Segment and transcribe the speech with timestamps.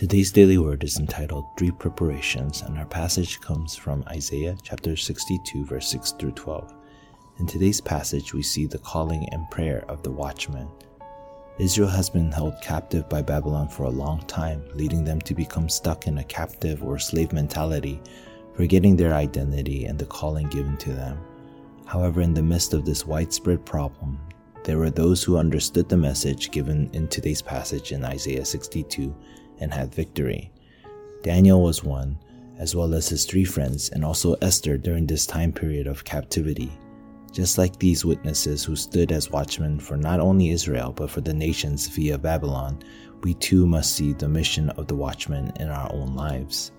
[0.00, 5.66] Today's daily word is entitled Three Preparations, and our passage comes from Isaiah chapter 62,
[5.66, 6.72] verse 6 through 12.
[7.38, 10.68] In today's passage, we see the calling and prayer of the watchman.
[11.58, 15.68] Israel has been held captive by Babylon for a long time, leading them to become
[15.68, 18.00] stuck in a captive or slave mentality,
[18.54, 21.18] forgetting their identity and the calling given to them.
[21.84, 24.18] However, in the midst of this widespread problem,
[24.64, 29.14] there were those who understood the message given in today's passage in Isaiah 62
[29.60, 30.50] and had victory.
[31.22, 32.18] Daniel was one,
[32.58, 36.72] as well as his three friends, and also Esther during this time period of captivity.
[37.32, 41.32] Just like these witnesses who stood as watchmen for not only Israel but for the
[41.32, 42.82] nations via Babylon,
[43.22, 46.72] we too must see the mission of the watchman in our own lives.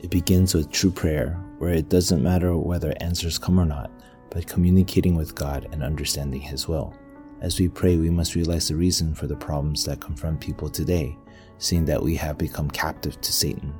[0.00, 3.90] It begins with true prayer, where it doesn't matter whether answers come or not,
[4.30, 6.94] but communicating with God and understanding His will.
[7.40, 11.16] As we pray, we must realize the reason for the problems that confront people today,
[11.58, 13.74] seeing that we have become captive to Satan.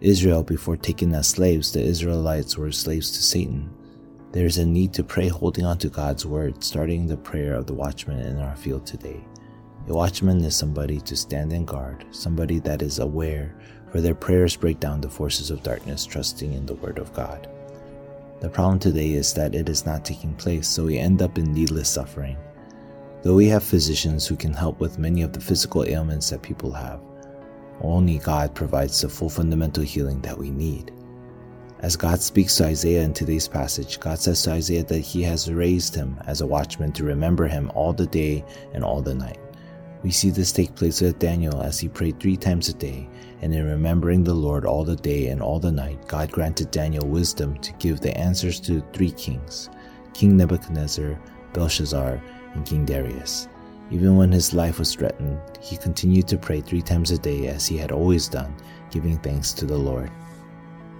[0.00, 3.70] Israel, before taken as slaves, the Israelites were slaves to Satan.
[4.32, 7.66] There is a need to pray holding on to God's word, starting the prayer of
[7.66, 9.24] the watchman in our field today.
[9.88, 13.56] A watchman is somebody to stand in guard, somebody that is aware,
[13.90, 17.48] for their prayers break down the forces of darkness, trusting in the word of God.
[18.40, 21.52] The problem today is that it is not taking place, so we end up in
[21.52, 22.36] needless suffering.
[23.24, 26.70] Though we have physicians who can help with many of the physical ailments that people
[26.72, 27.00] have,
[27.80, 30.92] only God provides the full fundamental healing that we need.
[31.80, 35.50] As God speaks to Isaiah in today's passage, God says to Isaiah that he has
[35.50, 38.44] raised him as a watchman to remember him all the day
[38.74, 39.38] and all the night.
[40.02, 43.08] We see this take place with Daniel as he prayed three times a day,
[43.40, 47.08] and in remembering the Lord all the day and all the night, God granted Daniel
[47.08, 49.70] wisdom to give the answers to three kings
[50.12, 51.18] King Nebuchadnezzar,
[51.54, 52.20] Belshazzar,
[52.54, 53.48] and King Darius.
[53.90, 57.66] Even when his life was threatened, he continued to pray three times a day as
[57.66, 58.54] he had always done,
[58.90, 60.10] giving thanks to the Lord.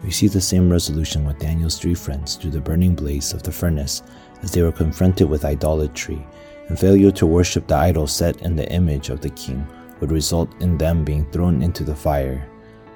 [0.03, 3.53] We see the same resolution with Daniel's three friends through the burning blaze of the
[3.53, 4.03] furnace
[4.43, 6.25] as they were confronted with idolatry,
[6.69, 9.67] and failure to worship the idol set in the image of the king
[10.01, 12.47] would result in them being thrown into the fire.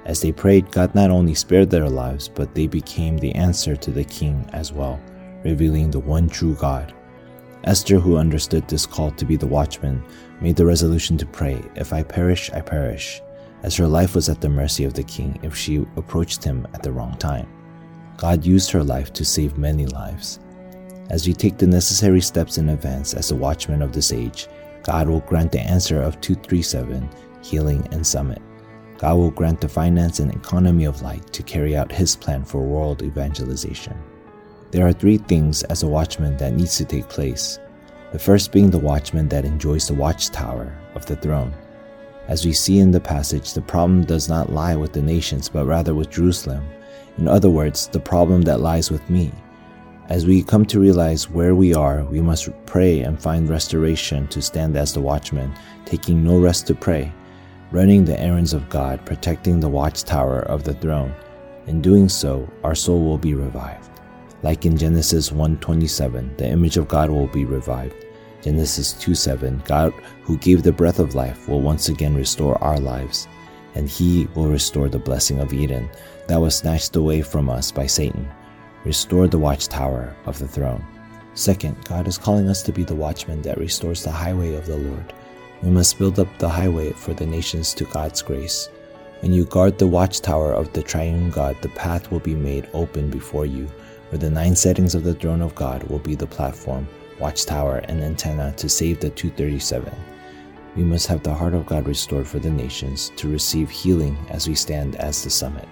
[0.05, 3.91] As they prayed, God not only spared their lives, but they became the answer to
[3.91, 4.99] the king as well,
[5.43, 6.93] revealing the one true God.
[7.65, 10.03] Esther, who understood this call to be the watchman,
[10.41, 13.21] made the resolution to pray, If I perish, I perish,
[13.63, 16.83] as her life was at the mercy of the king if she approached him at
[16.83, 17.47] the wrong time.
[18.17, 20.39] God used her life to save many lives.
[21.09, 24.47] As we take the necessary steps in advance as the watchman of this age,
[24.83, 27.09] God will grant the answer of 237,
[27.43, 28.41] healing and summit.
[28.97, 32.61] God will grant the finance and economy of light to carry out His plan for
[32.61, 33.97] world evangelization.
[34.71, 37.57] There are three things as a watchman that needs to take place.
[38.11, 41.55] The first being the watchman that enjoys the watchtower of the throne.
[42.27, 45.65] As we see in the passage, the problem does not lie with the nations, but
[45.65, 46.69] rather with Jerusalem.
[47.17, 49.31] In other words, the problem that lies with me.
[50.07, 54.39] As we come to realize where we are, we must pray and find restoration to
[54.39, 55.51] stand as the watchman,
[55.85, 57.11] taking no rest to pray,
[57.71, 61.15] running the errands of God, protecting the watchtower of the throne.
[61.65, 63.88] In doing so, our soul will be revived.
[64.41, 68.05] Like in Genesis 1:27, the image of God will be revived.
[68.41, 73.27] Genesis 2:7, God who gave the breath of life will once again restore our lives,
[73.75, 75.89] and he will restore the blessing of Eden
[76.27, 78.27] that was snatched away from us by Satan.
[78.85, 80.85] Restore the watchtower of the throne.
[81.33, 84.77] Second, God is calling us to be the watchman that restores the highway of the
[84.77, 85.13] Lord.
[85.61, 88.69] We must build up the highway for the nations to God's grace.
[89.19, 93.09] When you guard the watchtower of the triune God, the path will be made open
[93.09, 93.67] before you
[94.09, 96.87] where the nine settings of the throne of God will be the platform,
[97.19, 99.93] watchtower, and antenna to save the 237.
[100.75, 104.47] We must have the heart of God restored for the nations to receive healing as
[104.47, 105.67] we stand as the summit.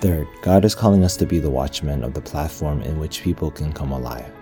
[0.00, 3.50] Third, God is calling us to be the watchmen of the platform in which people
[3.50, 4.32] can come alive.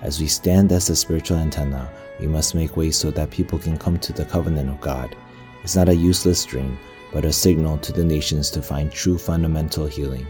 [0.00, 1.90] As we stand as the spiritual antenna,
[2.20, 5.16] we must make way so that people can come to the covenant of God.
[5.64, 6.78] It's not a useless dream,
[7.12, 10.26] but a signal to the nations to find true fundamental healing.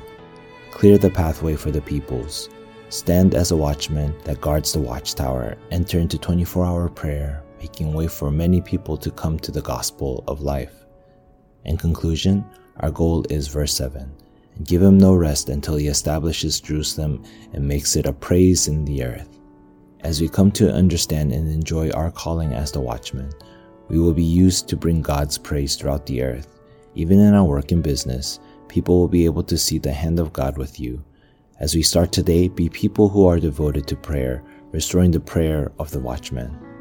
[0.72, 2.48] Clear the pathway for the peoples.
[2.88, 5.56] Stand as a watchman that guards the watchtower.
[5.70, 10.24] Enter into 24 hour prayer, making way for many people to come to the gospel
[10.26, 10.74] of life.
[11.66, 12.44] In conclusion,
[12.80, 14.12] our goal is verse 7
[14.56, 17.22] and give him no rest until he establishes Jerusalem
[17.52, 19.38] and makes it a praise in the earth.
[20.00, 23.30] As we come to understand and enjoy our calling as the watchman,
[23.88, 26.58] we will be used to bring God's praise throughout the earth.
[26.94, 28.40] Even in our work and business,
[28.72, 31.04] people will be able to see the hand of God with you.
[31.60, 34.42] As we start today, be people who are devoted to prayer,
[34.72, 36.71] restoring the prayer of the watchman.